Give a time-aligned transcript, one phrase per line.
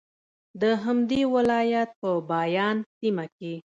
[0.61, 3.53] د همدې ولایت په بایان سیمه کې